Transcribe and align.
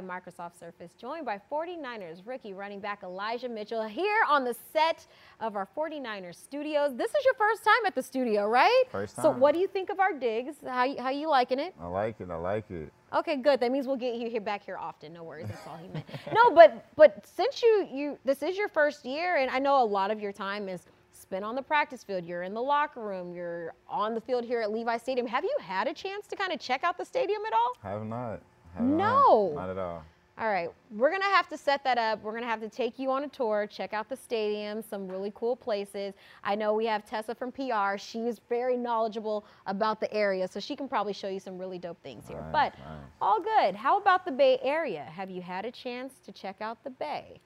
by 0.00 0.20
Microsoft 0.20 0.58
Surface, 0.58 0.92
joined 0.94 1.24
by 1.24 1.40
49ers 1.50 2.20
rookie 2.26 2.52
running 2.52 2.80
back 2.80 3.02
Elijah 3.02 3.48
Mitchell 3.48 3.84
here 3.84 4.18
on 4.28 4.44
the 4.44 4.54
set 4.72 5.06
of 5.40 5.56
our 5.56 5.66
49ers 5.76 6.34
studios. 6.36 6.94
This 6.96 7.10
is 7.10 7.24
your 7.24 7.34
first 7.34 7.64
time 7.64 7.86
at 7.86 7.94
the 7.94 8.02
studio, 8.02 8.46
right? 8.46 8.84
First 8.90 9.16
time. 9.16 9.22
So 9.22 9.30
what 9.30 9.54
do 9.54 9.60
you 9.60 9.66
think 9.68 9.88
of 9.90 9.98
our 10.00 10.12
digs? 10.12 10.56
How, 10.66 10.84
you- 10.84 11.00
how 11.00 11.10
you 11.10 11.28
liking 11.28 11.58
it? 11.58 11.74
I 11.80 11.86
like 11.86 12.20
it. 12.20 12.30
I 12.30 12.36
like 12.36 12.70
it. 12.70 12.92
Okay, 13.14 13.36
good. 13.36 13.60
That 13.60 13.72
means 13.72 13.86
we'll 13.86 13.96
get 13.96 14.16
you 14.16 14.28
here 14.28 14.40
back 14.40 14.64
here 14.64 14.76
often. 14.76 15.12
No 15.12 15.22
worries. 15.22 15.48
That's 15.48 15.66
all 15.66 15.76
he 15.76 15.88
meant. 15.88 16.04
no, 16.34 16.50
but 16.50 16.86
but 16.96 17.24
since 17.26 17.62
you 17.62 17.88
you 17.90 18.18
this 18.24 18.42
is 18.42 18.58
your 18.58 18.68
first 18.68 19.04
year, 19.04 19.36
and 19.36 19.48
I 19.50 19.60
know 19.60 19.80
a 19.82 19.84
lot 19.86 20.10
of 20.10 20.20
your 20.20 20.32
time 20.32 20.68
is 20.68 20.82
spent 21.12 21.44
on 21.44 21.54
the 21.54 21.62
practice 21.62 22.02
field. 22.02 22.24
You're 22.26 22.42
in 22.42 22.52
the 22.52 22.60
locker 22.60 23.00
room. 23.00 23.32
You're 23.32 23.72
on 23.88 24.14
the 24.14 24.20
field 24.20 24.44
here 24.44 24.60
at 24.60 24.72
Levi 24.72 24.98
Stadium. 24.98 25.26
Have 25.28 25.44
you 25.44 25.56
had 25.62 25.86
a 25.86 25.94
chance 25.94 26.26
to 26.26 26.36
kind 26.36 26.52
of 26.52 26.58
check 26.58 26.82
out 26.84 26.98
the 26.98 27.04
stadium 27.04 27.40
at 27.46 27.52
all? 27.54 27.72
Have 27.82 28.04
not. 28.04 28.40
No. 28.80 29.52
Not, 29.54 29.70
at 29.70 29.78
all. 29.78 30.04
All 30.38 30.48
right, 30.48 30.68
we're 30.90 31.10
gonna 31.10 31.24
have 31.24 31.48
to 31.48 31.56
set 31.56 31.82
that 31.84 31.96
up. 31.96 32.22
We're 32.22 32.34
gonna 32.34 32.44
have 32.44 32.60
to 32.60 32.68
take 32.68 32.98
you 32.98 33.10
on 33.10 33.24
a 33.24 33.28
tour, 33.28 33.66
check 33.66 33.94
out 33.94 34.10
the 34.10 34.16
stadium, 34.16 34.82
some 34.82 35.08
really 35.08 35.32
cool 35.34 35.56
places. 35.56 36.12
I 36.44 36.54
know 36.54 36.74
we 36.74 36.84
have 36.84 37.06
Tessa 37.06 37.34
from 37.34 37.50
PR. 37.52 37.96
She's 37.96 38.38
very 38.50 38.76
knowledgeable 38.76 39.46
about 39.64 39.98
the 39.98 40.12
area, 40.12 40.46
so 40.46 40.60
she 40.60 40.76
can 40.76 40.88
probably 40.88 41.14
show 41.14 41.28
you 41.28 41.40
some 41.40 41.56
really 41.56 41.78
dope 41.78 42.02
things 42.02 42.28
here. 42.28 42.42
Nice, 42.42 42.52
but 42.52 42.78
nice. 42.78 42.98
all 43.22 43.40
good. 43.40 43.74
How 43.74 43.98
about 43.98 44.26
the 44.26 44.32
Bay 44.32 44.58
Area? 44.62 45.04
Have 45.04 45.30
you 45.30 45.40
had 45.40 45.64
a 45.64 45.70
chance 45.70 46.18
to 46.26 46.32
check 46.32 46.56
out 46.60 46.84
the 46.84 46.90
Bay? 46.90 47.40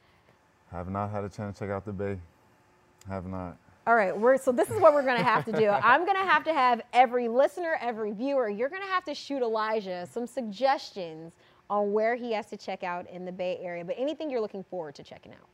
Have 0.72 0.88
not 0.88 1.10
had 1.10 1.24
a 1.24 1.28
chance 1.28 1.58
to 1.58 1.64
check 1.64 1.70
out 1.70 1.84
the 1.84 1.92
bay. 1.92 2.18
Have 3.08 3.26
not. 3.26 3.56
All 3.86 3.94
right, 3.96 4.16
we're, 4.16 4.36
so 4.36 4.52
this 4.52 4.68
is 4.70 4.78
what 4.80 4.92
we're 4.92 5.02
gonna 5.04 5.22
have 5.22 5.44
to 5.46 5.52
do. 5.52 5.68
I'm 5.82 6.04
gonna 6.06 6.18
have 6.24 6.44
to 6.44 6.52
have 6.52 6.82
every 6.92 7.28
listener, 7.28 7.78
every 7.80 8.12
viewer, 8.12 8.48
you're 8.48 8.68
gonna 8.68 8.84
have 8.86 9.04
to 9.04 9.14
shoot 9.14 9.42
Elijah 9.42 10.06
some 10.10 10.26
suggestions 10.26 11.32
on 11.68 11.92
where 11.92 12.14
he 12.16 12.32
has 12.32 12.46
to 12.46 12.56
check 12.56 12.82
out 12.82 13.08
in 13.08 13.24
the 13.24 13.32
Bay 13.32 13.58
Area, 13.62 13.84
but 13.84 13.94
anything 13.98 14.28
you're 14.30 14.40
looking 14.40 14.64
forward 14.64 14.94
to 14.96 15.02
checking 15.02 15.32
out. 15.32 15.48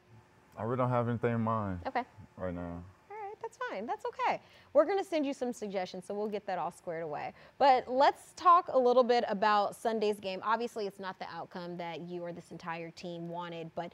I 0.58 0.62
really 0.64 0.78
don't 0.78 0.91
have 0.91 1.08
anything 1.08 1.34
in 1.34 1.41
mind 1.42 1.80
Okay. 1.86 2.02
right 2.38 2.55
now. 2.55 2.83
All 3.10 3.16
right, 3.22 3.34
that's 3.42 3.58
fine. 3.70 3.86
That's 3.86 4.05
okay. 4.06 4.40
We're 4.72 4.86
going 4.86 4.96
to 4.96 5.05
send 5.05 5.27
you 5.27 5.34
some 5.34 5.52
suggestions, 5.52 6.06
so 6.06 6.14
we'll 6.14 6.28
get 6.30 6.46
that 6.46 6.58
all 6.58 6.70
squared 6.72 7.02
away. 7.02 7.34
But 7.58 7.86
let's 7.92 8.33
talk 8.36 8.68
a 8.72 8.78
little 8.78 9.05
bit 9.05 9.24
about 9.28 9.77
Sunday's 9.77 10.18
game. 10.18 10.40
Obviously, 10.42 10.86
it's 10.86 10.98
not 10.98 11.18
the 11.18 11.27
outcome 11.30 11.77
that 11.77 12.00
you 12.00 12.22
or 12.22 12.33
this 12.33 12.50
entire 12.50 12.90
team 12.90 13.28
wanted, 13.28 13.70
but 13.74 13.92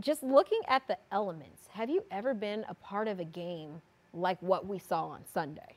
just 0.00 0.22
looking 0.22 0.60
at 0.68 0.86
the 0.88 0.98
elements, 1.12 1.68
have 1.70 1.88
you 1.88 2.04
ever 2.10 2.34
been 2.34 2.64
a 2.68 2.74
part 2.74 3.08
of 3.08 3.20
a 3.20 3.24
game 3.24 3.80
like 4.12 4.40
what 4.42 4.66
we 4.66 4.78
saw 4.78 5.06
on 5.06 5.20
Sunday? 5.32 5.76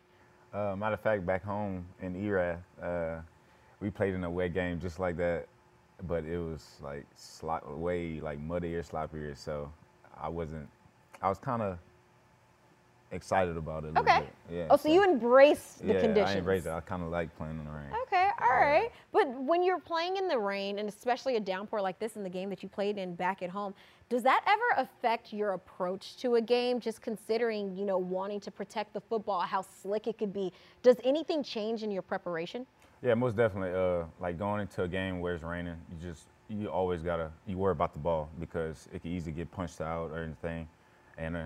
Uh, 0.53 0.75
matter 0.75 0.95
of 0.95 1.01
fact, 1.01 1.25
back 1.25 1.43
home 1.43 1.85
in 2.01 2.15
Erath, 2.15 2.59
uh, 2.81 3.17
we 3.79 3.89
played 3.89 4.13
in 4.13 4.23
a 4.23 4.29
wet 4.29 4.53
game 4.53 4.79
just 4.79 4.99
like 4.99 5.15
that, 5.17 5.47
but 6.07 6.25
it 6.25 6.39
was 6.39 6.65
like 6.81 7.05
way 7.67 8.19
like 8.19 8.39
muddier, 8.39 8.81
sloppier. 8.81 9.37
So 9.37 9.71
I 10.19 10.27
wasn't. 10.27 10.67
I 11.21 11.29
was 11.29 11.37
kind 11.37 11.61
of 11.61 11.77
excited 13.11 13.57
about 13.57 13.83
it. 13.83 13.97
Okay. 13.97 14.23
Yeah. 14.51 14.67
Oh, 14.69 14.77
so 14.77 14.89
you 14.89 15.03
embrace 15.03 15.79
the 15.81 15.93
yeah, 15.93 16.01
conditions. 16.01 16.35
I 16.35 16.37
embraced 16.37 16.65
it. 16.65 16.71
I 16.71 16.79
kind 16.81 17.03
of 17.03 17.09
like 17.09 17.35
playing 17.37 17.59
in 17.59 17.65
the 17.65 17.71
rain. 17.71 17.87
Okay, 18.07 18.29
all 18.41 18.59
right. 18.59 18.91
But 19.11 19.27
when 19.29 19.63
you're 19.63 19.79
playing 19.79 20.17
in 20.17 20.27
the 20.27 20.37
rain, 20.37 20.79
and 20.79 20.87
especially 20.89 21.35
a 21.35 21.39
downpour 21.39 21.81
like 21.81 21.99
this 21.99 22.15
in 22.15 22.23
the 22.23 22.29
game 22.29 22.49
that 22.49 22.63
you 22.63 22.69
played 22.69 22.97
in 22.97 23.15
back 23.15 23.41
at 23.41 23.49
home, 23.49 23.73
does 24.09 24.23
that 24.23 24.43
ever 24.47 24.87
affect 24.87 25.33
your 25.33 25.53
approach 25.53 26.17
to 26.17 26.35
a 26.35 26.41
game? 26.41 26.79
Just 26.79 27.01
considering, 27.01 27.75
you 27.75 27.85
know, 27.85 27.97
wanting 27.97 28.39
to 28.41 28.51
protect 28.51 28.93
the 28.93 29.01
football, 29.01 29.41
how 29.41 29.61
slick 29.81 30.07
it 30.07 30.17
could 30.17 30.33
be. 30.33 30.51
Does 30.81 30.97
anything 31.03 31.43
change 31.43 31.83
in 31.83 31.91
your 31.91 32.01
preparation? 32.01 32.65
Yeah, 33.01 33.13
most 33.13 33.35
definitely. 33.35 33.77
Uh, 33.79 34.05
like 34.19 34.37
going 34.37 34.61
into 34.61 34.83
a 34.83 34.87
game 34.87 35.19
where 35.19 35.33
it's 35.33 35.43
raining, 35.43 35.75
you 35.89 36.09
just 36.09 36.27
you 36.49 36.67
always 36.67 37.01
gotta 37.01 37.31
you 37.47 37.57
worry 37.57 37.71
about 37.71 37.93
the 37.93 37.99
ball 37.99 38.29
because 38.39 38.89
it 38.93 39.01
can 39.01 39.11
easily 39.11 39.31
get 39.31 39.51
punched 39.51 39.79
out 39.79 40.11
or 40.11 40.23
anything, 40.23 40.67
and 41.17 41.37
uh, 41.37 41.43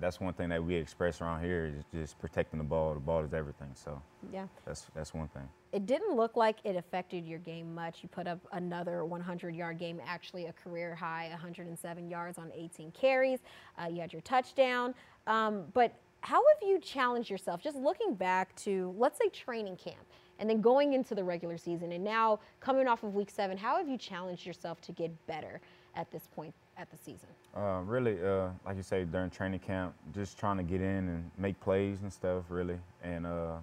that's 0.00 0.20
one 0.20 0.34
thing 0.34 0.48
that 0.50 0.62
we 0.62 0.74
express 0.74 1.20
around 1.20 1.42
here 1.42 1.66
is 1.66 1.84
just 1.92 2.18
protecting 2.18 2.58
the 2.58 2.64
ball. 2.64 2.94
The 2.94 3.00
ball 3.00 3.24
is 3.24 3.32
everything. 3.32 3.70
So 3.74 4.00
Yeah. 4.32 4.46
that's 4.64 4.86
that's 4.94 5.14
one 5.14 5.28
thing. 5.28 5.48
It 5.72 5.86
didn't 5.86 6.14
look 6.16 6.36
like 6.36 6.56
it 6.64 6.76
affected 6.76 7.26
your 7.26 7.38
game 7.38 7.74
much. 7.74 8.02
You 8.02 8.08
put 8.08 8.26
up 8.26 8.38
another 8.52 9.04
100 9.04 9.54
yard 9.54 9.78
game, 9.78 10.00
actually 10.06 10.46
a 10.46 10.52
career 10.52 10.94
high 10.94 11.28
107 11.30 12.08
yards 12.08 12.38
on 12.38 12.50
18 12.54 12.90
carries. 12.92 13.40
Uh, 13.80 13.86
you 13.88 14.00
had 14.00 14.12
your 14.12 14.22
touchdown. 14.22 14.94
Um, 15.26 15.64
but 15.74 15.92
how 16.20 16.36
have 16.36 16.68
you 16.68 16.80
challenged 16.80 17.30
yourself? 17.30 17.62
Just 17.62 17.76
looking 17.76 18.14
back 18.14 18.54
to, 18.56 18.94
let's 18.98 19.18
say, 19.18 19.28
training 19.28 19.76
camp 19.76 20.04
and 20.38 20.48
then 20.50 20.60
going 20.60 20.92
into 20.92 21.14
the 21.14 21.24
regular 21.24 21.56
season 21.56 21.92
and 21.92 22.02
now 22.02 22.40
coming 22.60 22.86
off 22.86 23.02
of 23.02 23.14
week 23.14 23.30
seven, 23.30 23.56
how 23.56 23.76
have 23.76 23.88
you 23.88 23.96
challenged 23.96 24.44
yourself 24.46 24.80
to 24.82 24.92
get 24.92 25.10
better 25.26 25.60
at 25.94 26.10
this 26.10 26.28
point 26.34 26.54
at 26.78 26.90
the 26.90 26.96
season? 26.96 27.28
Uh, 27.56 27.80
really, 27.84 28.18
uh, 28.22 28.48
like 28.64 28.76
you 28.76 28.82
say, 28.82 29.04
during 29.04 29.30
training 29.30 29.60
camp, 29.60 29.94
just 30.14 30.38
trying 30.38 30.56
to 30.58 30.62
get 30.62 30.80
in 30.80 31.08
and 31.08 31.30
make 31.38 31.58
plays 31.60 32.02
and 32.02 32.12
stuff, 32.12 32.44
really. 32.48 32.78
And 33.02 33.26
uh, 33.26 33.56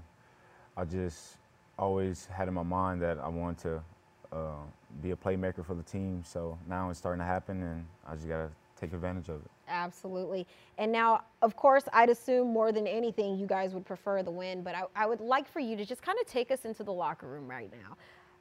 I 0.75 0.85
just 0.85 1.37
always 1.77 2.25
had 2.25 2.47
in 2.47 2.53
my 2.53 2.63
mind 2.63 3.01
that 3.01 3.17
I 3.19 3.27
wanted 3.27 3.57
to 3.59 3.83
uh, 4.35 4.63
be 5.01 5.11
a 5.11 5.15
playmaker 5.15 5.65
for 5.65 5.75
the 5.75 5.83
team. 5.83 6.23
So 6.25 6.57
now 6.67 6.89
it's 6.89 6.99
starting 6.99 7.19
to 7.19 7.25
happen, 7.25 7.61
and 7.61 7.85
I 8.07 8.15
just 8.15 8.27
got 8.27 8.37
to 8.37 8.49
take 8.79 8.93
advantage 8.93 9.29
of 9.29 9.35
it. 9.35 9.51
Absolutely. 9.67 10.45
And 10.77 10.91
now, 10.91 11.23
of 11.41 11.55
course, 11.55 11.83
I'd 11.93 12.09
assume 12.09 12.51
more 12.51 12.71
than 12.71 12.85
anything 12.85 13.37
you 13.37 13.47
guys 13.47 13.73
would 13.73 13.85
prefer 13.85 14.23
the 14.23 14.31
win, 14.31 14.61
but 14.61 14.75
I, 14.75 14.83
I 14.95 15.05
would 15.05 15.21
like 15.21 15.47
for 15.47 15.59
you 15.59 15.77
to 15.77 15.85
just 15.85 16.01
kind 16.01 16.17
of 16.19 16.27
take 16.27 16.51
us 16.51 16.65
into 16.65 16.83
the 16.83 16.91
locker 16.91 17.27
room 17.27 17.47
right 17.47 17.71
now. 17.71 17.95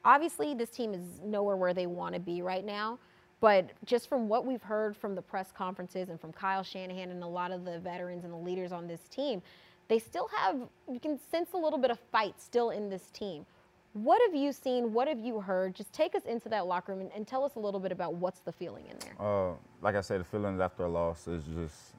Obviously, 0.05 0.53
this 0.53 0.69
team 0.69 0.93
is 0.93 1.21
nowhere 1.23 1.55
where 1.55 1.73
they 1.73 1.87
want 1.87 2.13
to 2.13 2.19
be 2.19 2.41
right 2.41 2.65
now, 2.65 2.99
but 3.43 3.71
just 3.83 4.07
from 4.07 4.29
what 4.29 4.45
we've 4.45 4.61
heard 4.61 4.95
from 4.95 5.15
the 5.15 5.21
press 5.21 5.51
conferences 5.51 6.07
and 6.07 6.17
from 6.17 6.31
Kyle 6.31 6.63
Shanahan 6.63 7.11
and 7.11 7.21
a 7.21 7.27
lot 7.27 7.51
of 7.51 7.65
the 7.65 7.77
veterans 7.77 8.23
and 8.23 8.31
the 8.31 8.37
leaders 8.37 8.71
on 8.71 8.87
this 8.87 9.01
team, 9.09 9.41
they 9.89 9.99
still 9.99 10.29
have, 10.37 10.55
you 10.89 10.97
can 10.97 11.19
sense 11.29 11.49
a 11.53 11.57
little 11.57 11.77
bit 11.77 11.91
of 11.91 11.99
fight 12.09 12.35
still 12.41 12.69
in 12.69 12.89
this 12.89 13.09
team. 13.09 13.45
What 13.91 14.21
have 14.25 14.33
you 14.33 14.53
seen? 14.53 14.93
What 14.93 15.09
have 15.09 15.19
you 15.19 15.41
heard? 15.41 15.75
Just 15.75 15.91
take 15.91 16.15
us 16.15 16.23
into 16.23 16.47
that 16.47 16.67
locker 16.67 16.93
room 16.93 17.01
and, 17.01 17.11
and 17.13 17.27
tell 17.27 17.43
us 17.43 17.55
a 17.55 17.59
little 17.59 17.81
bit 17.81 17.91
about 17.91 18.13
what's 18.13 18.39
the 18.39 18.53
feeling 18.53 18.85
in 18.89 18.95
there. 18.99 19.15
Uh, 19.19 19.55
like 19.81 19.95
I 19.95 20.01
said, 20.01 20.21
the 20.21 20.23
feelings 20.23 20.61
after 20.61 20.85
a 20.85 20.89
loss 20.89 21.27
is 21.27 21.43
just, 21.53 21.95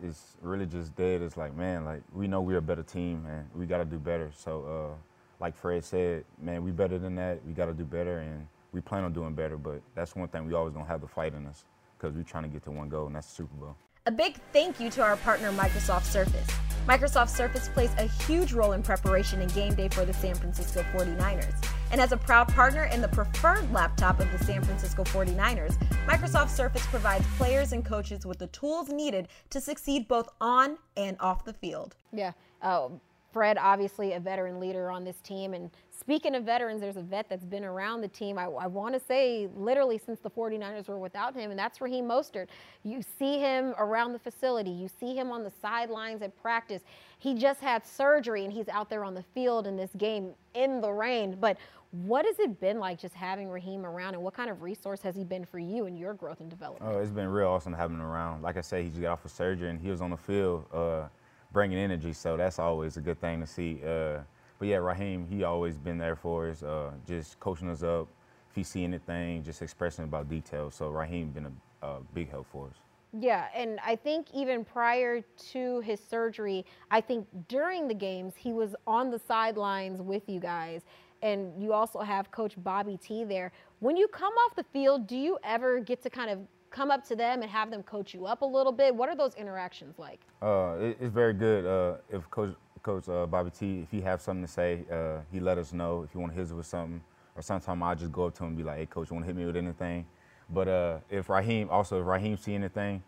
it's 0.00 0.36
really 0.42 0.64
just 0.64 0.94
dead. 0.94 1.22
It's 1.22 1.36
like, 1.36 1.56
man, 1.56 1.84
like 1.84 2.02
we 2.12 2.28
know 2.28 2.40
we're 2.40 2.58
a 2.58 2.62
better 2.62 2.84
team 2.84 3.26
and 3.28 3.48
we 3.52 3.66
got 3.66 3.78
to 3.78 3.84
do 3.84 3.98
better. 3.98 4.30
So, 4.32 4.94
uh, 4.94 4.94
like 5.40 5.56
Fred 5.56 5.84
said, 5.84 6.24
man, 6.40 6.62
we 6.62 6.70
better 6.70 7.00
than 7.00 7.16
that. 7.16 7.44
We 7.44 7.52
got 7.52 7.66
to 7.66 7.74
do 7.74 7.84
better 7.84 8.20
and 8.20 8.46
we 8.74 8.80
plan 8.80 9.04
on 9.04 9.12
doing 9.12 9.34
better. 9.34 9.56
But 9.56 9.80
that's 9.94 10.14
one 10.14 10.28
thing 10.28 10.46
we 10.46 10.54
always 10.54 10.74
gonna 10.74 10.86
have 10.86 11.00
the 11.00 11.08
fight 11.08 11.32
in 11.32 11.46
us 11.46 11.64
because 11.96 12.14
we're 12.14 12.24
trying 12.24 12.42
to 12.42 12.48
get 12.50 12.64
to 12.64 12.70
one 12.70 12.88
goal 12.88 13.06
and 13.06 13.16
that's 13.16 13.28
the 13.28 13.34
Super 13.36 13.54
Bowl. 13.54 13.76
A 14.06 14.10
big 14.10 14.36
thank 14.52 14.80
you 14.80 14.90
to 14.90 15.02
our 15.02 15.16
partner, 15.16 15.50
Microsoft 15.52 16.04
Surface. 16.04 16.46
Microsoft 16.86 17.30
Surface 17.30 17.70
plays 17.70 17.90
a 17.96 18.02
huge 18.26 18.52
role 18.52 18.72
in 18.72 18.82
preparation 18.82 19.40
and 19.40 19.52
game 19.54 19.74
day 19.74 19.88
for 19.88 20.04
the 20.04 20.12
San 20.12 20.34
Francisco 20.34 20.84
49ers. 20.92 21.54
And 21.90 21.98
as 21.98 22.12
a 22.12 22.16
proud 22.18 22.48
partner 22.48 22.82
and 22.82 23.02
the 23.02 23.08
preferred 23.08 23.72
laptop 23.72 24.20
of 24.20 24.30
the 24.30 24.44
San 24.44 24.62
Francisco 24.62 25.04
49ers, 25.04 25.78
Microsoft 26.06 26.50
Surface 26.50 26.84
provides 26.88 27.24
players 27.38 27.72
and 27.72 27.82
coaches 27.82 28.26
with 28.26 28.38
the 28.38 28.48
tools 28.48 28.90
needed 28.90 29.28
to 29.48 29.58
succeed 29.62 30.06
both 30.06 30.28
on 30.42 30.76
and 30.98 31.16
off 31.20 31.46
the 31.46 31.54
field. 31.54 31.96
Yeah. 32.12 32.32
Uh, 32.60 32.88
Fred, 33.32 33.56
obviously 33.58 34.12
a 34.12 34.20
veteran 34.20 34.60
leader 34.60 34.90
on 34.90 35.04
this 35.04 35.20
team. 35.22 35.54
And 35.54 35.70
speaking 35.98 36.34
of 36.34 36.44
veterans, 36.44 36.80
there's 36.80 36.96
a 36.96 37.02
vet 37.02 37.28
that's 37.28 37.44
been 37.44 37.64
around 37.64 38.00
the 38.00 38.08
team, 38.08 38.38
I, 38.38 38.44
I 38.44 38.66
want 38.66 38.94
to 38.94 39.00
say, 39.00 39.48
literally 39.54 39.98
since 39.98 40.20
the 40.20 40.30
49ers 40.30 40.88
were 40.88 40.98
without 40.98 41.34
him, 41.34 41.50
and 41.50 41.58
that's 41.58 41.80
Raheem 41.80 42.06
Mostert. 42.06 42.48
You 42.82 43.00
see 43.18 43.38
him 43.38 43.74
around 43.78 44.12
the 44.12 44.18
facility, 44.18 44.70
you 44.70 44.88
see 45.00 45.14
him 45.14 45.30
on 45.30 45.42
the 45.44 45.52
sidelines 45.62 46.22
at 46.22 46.36
practice. 46.40 46.82
He 47.18 47.34
just 47.34 47.60
had 47.60 47.86
surgery 47.86 48.44
and 48.44 48.52
he's 48.52 48.68
out 48.68 48.90
there 48.90 49.04
on 49.04 49.14
the 49.14 49.22
field 49.34 49.66
in 49.66 49.76
this 49.76 49.90
game 49.96 50.34
in 50.54 50.80
the 50.80 50.90
rain. 50.90 51.36
But 51.40 51.58
what 52.02 52.26
has 52.26 52.38
it 52.40 52.60
been 52.60 52.80
like 52.80 52.98
just 52.98 53.14
having 53.14 53.48
Raheem 53.48 53.86
around, 53.86 54.14
and 54.14 54.22
what 54.22 54.34
kind 54.34 54.50
of 54.50 54.62
resource 54.62 55.00
has 55.02 55.14
he 55.14 55.22
been 55.22 55.44
for 55.44 55.60
you 55.60 55.86
and 55.86 55.98
your 55.98 56.12
growth 56.14 56.40
and 56.40 56.50
development? 56.50 56.92
Oh, 56.92 56.98
it's 56.98 57.10
been 57.10 57.28
real 57.28 57.48
awesome 57.48 57.72
having 57.72 57.96
him 57.96 58.02
around. 58.02 58.42
Like 58.42 58.56
I 58.56 58.62
said, 58.62 58.82
he 58.82 58.88
just 58.88 59.00
got 59.00 59.12
off 59.12 59.24
of 59.24 59.30
surgery 59.30 59.70
and 59.70 59.80
he 59.80 59.90
was 59.90 60.00
on 60.00 60.10
the 60.10 60.16
field 60.16 60.66
uh, 60.72 61.04
bringing 61.52 61.78
energy, 61.78 62.12
so 62.12 62.36
that's 62.36 62.58
always 62.58 62.96
a 62.96 63.00
good 63.00 63.20
thing 63.20 63.40
to 63.40 63.46
see. 63.46 63.80
Uh, 63.86 64.18
but 64.64 64.70
yeah, 64.70 64.76
Raheem, 64.76 65.26
he 65.28 65.44
always 65.44 65.76
been 65.76 65.98
there 65.98 66.16
for 66.16 66.48
us, 66.48 66.62
uh, 66.62 66.92
just 67.06 67.38
coaching 67.38 67.68
us 67.68 67.82
up. 67.82 68.08
If 68.48 68.56
he 68.56 68.62
see 68.62 68.82
anything, 68.82 69.42
just 69.42 69.60
expressing 69.60 70.06
about 70.06 70.30
details. 70.30 70.74
So 70.74 70.88
Raheem 70.88 71.32
been 71.32 71.44
a, 71.82 71.86
a 71.86 72.00
big 72.14 72.30
help 72.30 72.46
for 72.50 72.68
us. 72.68 72.76
Yeah, 73.12 73.48
and 73.54 73.78
I 73.84 73.94
think 73.94 74.28
even 74.32 74.64
prior 74.64 75.20
to 75.52 75.80
his 75.80 76.00
surgery, 76.00 76.64
I 76.90 77.02
think 77.02 77.26
during 77.48 77.88
the 77.88 77.94
games, 77.94 78.32
he 78.38 78.54
was 78.54 78.74
on 78.86 79.10
the 79.10 79.18
sidelines 79.18 80.00
with 80.00 80.22
you 80.30 80.40
guys. 80.40 80.80
And 81.20 81.62
you 81.62 81.74
also 81.74 82.00
have 82.00 82.30
Coach 82.30 82.54
Bobby 82.56 82.96
T 82.96 83.22
there. 83.22 83.52
When 83.80 83.98
you 83.98 84.08
come 84.08 84.32
off 84.32 84.56
the 84.56 84.64
field, 84.72 85.06
do 85.06 85.18
you 85.18 85.38
ever 85.44 85.78
get 85.78 86.02
to 86.04 86.08
kind 86.08 86.30
of 86.30 86.38
come 86.70 86.90
up 86.90 87.06
to 87.08 87.14
them 87.14 87.42
and 87.42 87.50
have 87.50 87.70
them 87.70 87.82
coach 87.82 88.14
you 88.14 88.24
up 88.24 88.40
a 88.40 88.46
little 88.46 88.72
bit? 88.72 88.94
What 88.96 89.10
are 89.10 89.14
those 89.14 89.34
interactions 89.34 89.98
like? 89.98 90.20
Uh, 90.40 90.76
it, 90.80 90.96
it's 91.00 91.12
very 91.12 91.34
good. 91.34 91.66
Uh, 91.66 91.98
if 92.10 92.28
Coach 92.30 92.54
Coach 92.84 93.08
uh, 93.08 93.24
Bobby 93.24 93.50
T, 93.50 93.80
if 93.80 93.90
he 93.90 94.02
have 94.02 94.20
something 94.20 94.44
to 94.44 94.52
say, 94.52 94.84
uh, 94.92 95.20
he 95.32 95.40
let 95.40 95.56
us 95.56 95.72
know. 95.72 96.02
If 96.02 96.14
you 96.14 96.20
want 96.20 96.32
to 96.32 96.36
hit 96.36 96.46
us 96.48 96.52
with 96.52 96.66
something, 96.66 97.02
or 97.34 97.40
sometimes 97.40 97.82
I 97.82 97.94
just 97.94 98.12
go 98.12 98.26
up 98.26 98.34
to 98.36 98.44
him 98.44 98.48
and 98.50 98.56
be 98.58 98.62
like, 98.62 98.76
"Hey, 98.76 98.86
coach, 98.86 99.10
you 99.10 99.14
want 99.14 99.24
to 99.24 99.26
hit 99.26 99.36
me 99.36 99.46
with 99.46 99.56
anything?" 99.56 100.04
But 100.50 100.68
uh, 100.68 100.98
if 101.08 101.30
Raheem 101.30 101.70
also 101.70 102.00
if 102.00 102.06
Raheem 102.06 102.36
see 102.36 102.54
anything, 102.54 103.02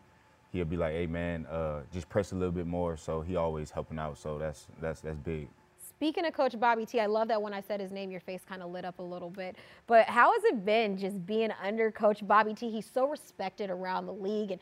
he'll 0.51 0.65
be 0.65 0.79
like, 0.79 0.93
"Hey, 0.93 1.07
man, 1.07 1.45
uh, 1.47 1.83
just 1.93 2.09
press 2.09 2.33
a 2.33 2.35
little 2.35 2.53
bit 2.53 2.67
more." 2.67 2.97
So 2.97 3.21
he 3.21 3.37
always 3.37 3.71
helping 3.71 3.99
out. 3.99 4.17
So 4.17 4.39
that's 4.39 4.67
that's 4.81 5.03
that's 5.03 5.19
big. 5.19 5.49
Speaking 5.97 6.27
of 6.27 6.35
Coach 6.35 6.61
Bobby 6.61 6.85
T, 6.85 7.01
I 7.01 7.07
love 7.07 7.29
that 7.29 7.41
when 7.41 7.55
I 7.55 7.63
said 7.63 7.81
his 7.81 7.91
name, 7.91 8.11
your 8.11 8.21
face 8.21 8.43
kind 8.47 8.63
of 8.63 8.71
lit 8.71 8.85
up 8.85 8.99
a 8.99 9.03
little 9.03 9.31
bit. 9.31 9.57
But 9.87 10.07
how 10.07 10.31
has 10.35 10.45
it 10.45 10.63
been 10.63 10.99
just 10.99 11.25
being 11.25 11.51
under 11.65 11.91
Coach 11.91 12.27
Bobby 12.29 12.53
T? 12.53 12.71
He's 12.71 12.85
so 12.85 13.09
respected 13.09 13.71
around 13.71 14.05
the 14.05 14.13
league, 14.13 14.51
and 14.51 14.61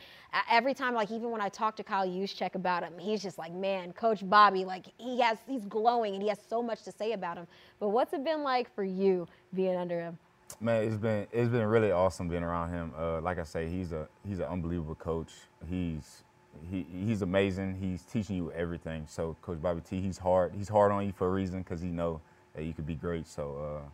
every 0.49 0.75
time, 0.75 0.95
like 0.95 1.11
even 1.11 1.33
when 1.33 1.41
I 1.41 1.49
talk 1.49 1.75
to 1.79 1.83
Kyle 1.83 2.07
Juszczyk 2.07 2.55
about 2.55 2.85
him, 2.85 2.93
he's 3.01 3.21
just 3.21 3.37
like, 3.37 3.53
man, 3.53 3.93
Coach 3.95 4.21
Bobby, 4.31 4.65
like 4.65 4.87
he 4.97 5.21
has, 5.23 5.39
he's 5.49 5.65
glowing, 5.67 6.15
and 6.15 6.23
he 6.23 6.29
has 6.29 6.39
so 6.49 6.63
much 6.63 6.85
to 6.85 6.93
say 6.93 7.15
about 7.15 7.37
him. 7.37 7.49
But 7.81 7.89
what's 7.89 8.13
it 8.13 8.23
been 8.23 8.45
like 8.45 8.73
for 8.73 8.85
you 8.85 9.27
being 9.55 9.75
under 9.75 9.99
him? 9.99 10.17
Man, 10.61 10.85
it's 10.85 10.97
been 10.97 11.27
it's 11.33 11.51
been 11.51 11.67
really 11.67 11.91
awesome 11.91 12.29
being 12.29 12.45
around 12.45 12.71
him. 12.71 12.93
Uh, 12.97 13.21
like 13.21 13.41
I 13.41 13.45
say, 13.45 13.69
he's 13.69 13.91
a 13.91 14.07
he's 14.25 14.39
an 14.39 14.45
unbelievable 14.45 14.95
coach. 14.95 15.33
He's 15.69 16.23
he, 16.71 16.87
he's 16.91 17.23
amazing. 17.23 17.77
He's 17.81 18.03
teaching 18.03 18.37
you 18.37 18.53
everything. 18.53 19.07
So 19.09 19.37
Coach 19.43 19.61
Bobby 19.61 19.81
T, 19.81 20.01
he's 20.01 20.19
hard. 20.19 20.53
He's 20.57 20.69
hard 20.69 20.93
on 20.93 21.07
you 21.07 21.13
for 21.13 21.27
a 21.27 21.31
reason 21.31 21.63
because 21.63 21.81
he 21.81 21.89
know 21.89 22.21
that 22.55 22.65
you 22.65 22.73
could 22.73 22.87
be 22.87 22.95
great. 22.95 23.27
So 23.27 23.83
uh, 23.85 23.89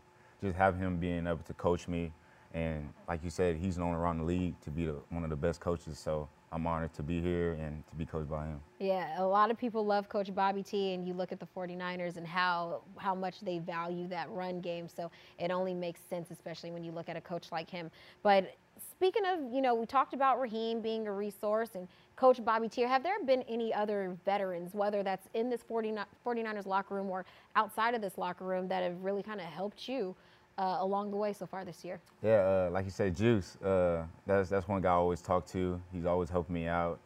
just 0.44 0.56
have 0.56 0.78
him 0.78 0.96
being 0.98 1.26
able 1.26 1.38
to 1.38 1.54
coach 1.54 1.88
me, 1.88 2.12
and 2.54 2.88
like 3.08 3.22
you 3.22 3.30
said, 3.30 3.56
he's 3.56 3.78
known 3.78 3.94
around 3.94 4.18
the 4.18 4.24
league 4.24 4.60
to 4.62 4.70
be 4.70 4.86
the, 4.86 4.96
one 5.10 5.24
of 5.24 5.30
the 5.30 5.36
best 5.36 5.60
coaches. 5.60 5.98
So 5.98 6.28
I'm 6.52 6.66
honored 6.66 6.92
to 6.94 7.02
be 7.02 7.20
here 7.20 7.52
and 7.52 7.86
to 7.88 7.94
be 7.94 8.04
coached 8.04 8.28
by 8.28 8.46
him. 8.46 8.60
Yeah, 8.80 9.22
a 9.22 9.24
lot 9.24 9.50
of 9.50 9.58
people 9.58 9.86
love 9.86 10.08
Coach 10.08 10.34
Bobby 10.34 10.62
T, 10.62 10.94
and 10.94 11.06
you 11.06 11.14
look 11.14 11.30
at 11.30 11.38
the 11.38 11.46
49ers 11.46 12.16
and 12.16 12.26
how 12.26 12.82
how 12.96 13.14
much 13.14 13.40
they 13.40 13.58
value 13.58 14.08
that 14.08 14.28
run 14.30 14.60
game. 14.60 14.88
So 14.88 15.10
it 15.38 15.50
only 15.50 15.74
makes 15.74 16.00
sense, 16.00 16.30
especially 16.30 16.72
when 16.72 16.82
you 16.82 16.90
look 16.90 17.08
at 17.08 17.16
a 17.16 17.20
coach 17.20 17.52
like 17.52 17.70
him. 17.70 17.90
But 18.22 18.56
speaking 19.00 19.23
of, 19.25 19.50
you 19.50 19.62
know, 19.62 19.75
we 19.75 19.87
talked 19.87 20.12
about 20.12 20.38
Raheem 20.38 20.82
being 20.82 21.06
a 21.06 21.12
resource 21.12 21.70
and 21.75 21.88
Coach 22.17 22.44
Bobby 22.44 22.69
T. 22.69 22.82
Have 22.82 23.02
there 23.02 23.19
been 23.25 23.43
any 23.49 23.73
other 23.73 24.14
veterans, 24.26 24.75
whether 24.75 25.02
that's 25.02 25.26
in 25.32 25.49
this 25.49 25.62
49ers 25.62 26.67
locker 26.67 26.97
room 26.97 27.08
or 27.08 27.25
outside 27.56 27.94
of 27.94 28.02
this 28.02 28.19
locker 28.19 28.44
room, 28.44 28.69
that 28.69 28.82
have 28.82 29.02
really 29.02 29.23
kind 29.23 29.41
of 29.41 29.47
helped 29.47 29.88
you? 29.88 30.14
Uh, 30.58 30.76
along 30.81 31.11
the 31.11 31.17
way 31.17 31.32
so 31.32 31.47
far 31.47 31.64
this 31.64 31.82
year? 31.87 31.99
Yeah, 32.23 32.67
uh, 32.69 32.70
like 32.70 32.85
you 32.85 32.91
said, 32.91 33.17
Juice. 33.17 33.56
Uh, 33.62 34.05
that's 34.26 34.50
that's 34.50 34.69
one 34.69 34.82
guy 34.82 34.91
I 34.91 34.94
always 34.94 35.23
talk 35.23 35.47
to. 35.52 35.81
He's 35.91 36.05
always 36.05 36.29
helping 36.29 36.52
me 36.52 36.67
out. 36.67 37.00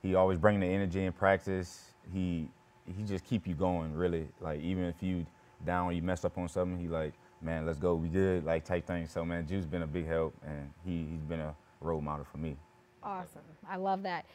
He 0.00 0.14
always 0.14 0.38
bring 0.38 0.60
the 0.60 0.66
energy 0.66 1.04
in 1.04 1.12
practice. 1.12 1.94
He 2.12 2.48
he 2.86 3.02
just 3.02 3.24
keep 3.24 3.48
you 3.48 3.54
going, 3.54 3.96
really. 3.96 4.28
Like 4.40 4.60
even 4.60 4.84
if 4.84 5.02
you 5.02 5.26
down, 5.64 5.94
you 5.94 6.02
mess 6.02 6.24
up 6.24 6.38
on 6.38 6.48
something, 6.48 6.78
he 6.78 6.88
like, 6.88 7.14
man, 7.42 7.66
let's 7.66 7.78
go, 7.78 7.94
we 7.94 8.08
good, 8.08 8.44
like 8.44 8.64
type 8.64 8.86
thing. 8.86 9.06
So 9.06 9.24
man, 9.24 9.46
Juice 9.46 9.64
been 9.64 9.82
a 9.82 9.86
big 9.86 10.06
help, 10.06 10.34
and 10.46 10.70
he 10.84 11.06
he's 11.10 11.22
been 11.22 11.40
a 11.40 11.54
role 11.80 12.00
model 12.00 12.26
for 12.30 12.38
me. 12.38 12.56
Awesome, 13.02 13.42
I 13.68 13.76
love 13.76 14.02
that. 14.02 14.26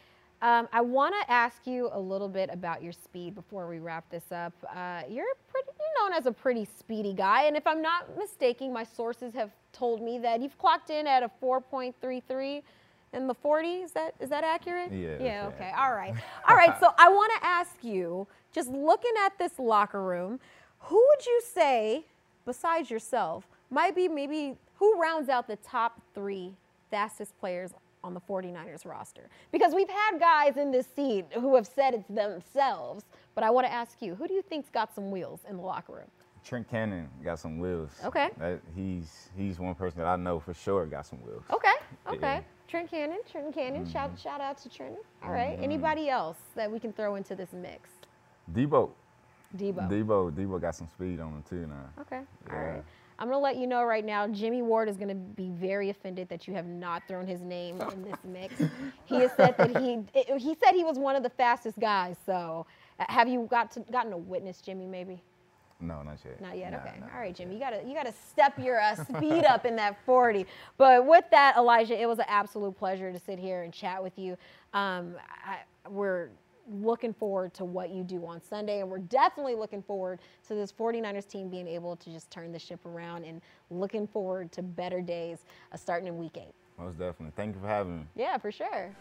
Um, 0.42 0.68
I 0.74 0.81
want 0.81 1.16
to 1.22 1.31
ask 1.31 1.66
you 1.66 1.89
a 1.94 2.00
little 2.00 2.27
bit 2.27 2.50
about 2.51 2.83
your 2.83 2.92
speed 2.92 3.36
before 3.36 3.68
we 3.68 3.80
wrap 3.80 4.10
this 4.10 4.31
up. 4.31 4.54
Uh, 4.69 5.01
you're 5.10 5.25
pretty, 5.50 5.69
you're 5.80 6.04
known 6.04 6.18
as 6.18 6.25
a 6.25 6.31
pretty 6.31 6.68
speedy 6.77 7.13
guy, 7.13 7.45
and 7.45 7.56
if 7.56 7.66
I'm 7.66 7.81
not 7.81 8.18
mistaken, 8.18 8.74
my 8.74 8.83
sources 8.83 9.33
have 9.33 9.51
told 9.71 10.01
me 10.01 10.19
that 10.19 10.42
you've 10.42 10.57
clocked 10.57 10.89
in 10.89 11.07
at 11.07 11.24
a 11.24 11.31
4.33 11.42 12.62
in 13.13 13.28
the 13.28 13.33
40. 13.33 13.68
Is 13.68 13.92
that 13.94 14.13
is 14.19 14.30
that 14.30 14.44
accurate? 14.44 14.92
Yeah. 14.92 15.18
Yeah. 15.19 15.51
Okay. 15.56 15.71
All 15.75 15.94
right. 15.94 16.13
All 16.48 16.56
right. 16.56 16.78
So 16.80 16.89
I 16.98 17.10
want 17.10 17.31
to 17.39 17.45
ask 17.45 17.75
you, 17.81 18.28
just 18.54 18.69
looking 18.69 19.13
at 19.25 19.38
this 19.38 19.57
locker 19.57 20.04
room, 20.04 20.39
who 20.80 20.95
would 20.95 21.25
you 21.25 21.42
say, 21.54 22.06
besides 22.45 22.89
yourself, 22.89 23.48
might 23.69 23.95
be 23.95 24.07
maybe 24.07 24.57
who 24.75 25.00
rounds 25.00 25.30
out 25.30 25.48
the 25.48 25.56
top 25.57 26.01
three 26.13 26.54
fastest 26.92 27.38
players 27.39 27.74
on 28.04 28.13
the 28.13 28.22
49ers 28.22 28.86
roster? 28.86 29.30
Because 29.51 29.74
we've 29.74 29.89
had 29.89 30.19
guys 30.19 30.57
in 30.57 30.72
this 30.72 30.88
seat 30.95 31.25
who 31.33 31.56
have 31.56 31.66
said 31.66 31.94
it's 31.94 32.07
themselves, 32.07 33.06
but 33.33 33.44
I 33.44 33.50
want 33.50 33.66
to 33.68 33.74
ask 33.74 34.01
you, 34.01 34.16
who 34.16 34.27
do 34.27 34.33
you 34.33 34.42
think's 34.42 34.69
got 34.69 34.94
some 34.94 35.12
wheels 35.12 35.42
in 35.50 35.57
the 35.57 35.63
locker 35.63 35.94
room? 35.94 36.07
Trent 36.45 36.69
Cannon 36.69 37.10
got 37.24 37.39
some 37.39 37.57
wheels. 37.57 37.89
Okay. 38.06 38.30
That, 38.38 38.62
he's 38.75 39.30
he's 39.36 39.60
one 39.60 39.74
person 39.74 39.98
that 39.98 40.07
I 40.07 40.16
know 40.16 40.39
for 40.39 40.54
sure 40.54 40.86
got 40.86 41.07
some 41.07 41.18
wheels. 41.25 41.44
Okay. 41.51 41.74
Okay. 42.07 42.19
Yeah. 42.21 42.42
Trent 42.68 42.89
Cannon, 42.92 43.19
Trent 43.30 43.54
Cannon. 43.54 43.81
Mm-hmm. 43.81 43.92
Shout 43.92 44.12
shout 44.21 44.42
out 44.42 44.60
to 44.60 44.69
Trent. 44.69 44.95
All 45.24 45.31
right. 45.31 45.56
mm-hmm. 45.56 45.63
Anybody 45.63 46.07
else 46.07 46.38
that 46.56 46.71
we 46.71 46.80
can 46.80 46.94
throw 46.94 47.16
into 47.16 47.33
this 47.36 47.50
mix? 47.51 47.89
Deebo. 48.54 48.92
Deebo. 49.56 49.90
Deebo. 49.90 50.31
Deebo 50.31 50.62
got 50.62 50.75
some 50.75 50.88
speed 50.88 51.19
on 51.19 51.34
him 51.34 51.44
too 51.48 51.68
now. 51.68 51.90
Okay. 52.02 52.22
Yeah. 52.48 52.54
All 52.54 52.63
right. 52.66 52.84
I'm 53.18 53.28
going 53.30 53.38
to 53.38 53.44
let 53.44 53.56
you 53.56 53.66
know 53.66 53.84
right 53.86 54.04
now, 54.04 54.28
Jimmy 54.28 54.62
Ward 54.62 54.90
is 54.90 54.98
going 54.98 55.07
to 55.07 55.16
be 55.16 55.50
very 55.50 55.90
offended 55.90 56.28
that 56.28 56.48
you 56.48 56.54
have 56.54 56.66
not 56.66 57.07
thrown 57.07 57.25
his 57.25 57.42
name 57.42 57.80
in 57.81 58.04
this 58.04 58.19
mix. 58.25 58.56
he 59.06 59.22
has 59.22 59.31
said 59.38 59.56
that 59.57 59.78
he 59.78 60.00
he 60.38 60.56
said 60.62 60.74
he 60.74 60.84
was 60.84 61.00
one 61.00 61.16
of 61.16 61.24
the 61.24 61.30
fastest 61.30 61.80
guys. 61.80 62.18
So, 62.25 62.66
uh, 63.00 63.06
have 63.07 63.28
you 63.30 63.48
got 63.50 63.72
to, 63.72 63.80
gotten 63.92 64.12
to 64.12 64.18
witness 64.18 64.60
Jimmy 64.60 64.86
maybe? 64.86 65.22
No, 65.80 66.02
not 66.04 66.18
yet. 66.24 66.42
Not 66.42 66.57
yet. 66.57 66.74
Okay. 66.74 67.02
All 67.13 67.19
right, 67.19 67.36
Jimmy. 67.36 67.54
You 67.56 67.60
gotta 67.60 67.81
you 67.86 67.94
gotta 67.94 68.13
step 68.31 68.57
your 68.57 68.80
uh, 68.80 68.96
speed 68.96 69.46
up 69.46 69.66
in 69.66 69.75
that 69.75 69.98
40. 70.06 70.46
But 70.78 71.06
with 71.06 71.25
that, 71.31 71.57
Elijah, 71.57 72.00
it 72.00 72.07
was 72.07 72.19
an 72.19 72.25
absolute 72.28 72.78
pleasure 72.78 73.12
to 73.12 73.19
sit 73.19 73.40
here 73.40 73.63
and 73.63 73.74
chat 73.74 74.02
with 74.02 74.18
you. 74.18 74.38
Um, 74.74 75.16
I, 75.46 75.60
we're 75.90 76.30
looking 76.68 77.14
forward 77.14 77.54
to 77.56 77.66
what 77.66 77.90
you 77.90 78.04
do 78.04 78.26
on 78.26 78.42
Sunday. 78.42 78.82
And 78.82 78.90
we're 78.90 79.00
definitely 79.00 79.56
looking 79.56 79.82
forward 79.82 80.20
to 80.48 80.56
this 80.56 80.72
49ers 80.72 81.28
team 81.28 81.50
being 81.50 81.68
able 81.68 81.96
to 81.98 82.10
just 82.10 82.32
turn 82.32 82.52
the 82.52 82.60
ship 82.60 82.86
around 82.86 83.24
and 83.26 83.42
looking 83.70 84.08
forward 84.08 84.52
to 84.54 84.62
better 84.62 85.02
days 85.02 85.46
uh, 85.72 85.78
starting 85.78 86.08
in 86.08 86.18
week 86.18 86.38
eight. 86.38 86.54
Most 86.78 86.98
definitely. 86.98 87.32
Thank 87.36 87.56
you 87.56 87.62
for 87.62 87.68
having 87.68 88.00
me. 88.00 88.06
Yeah, 88.16 88.38
for 88.38 88.52
sure. 88.52 88.94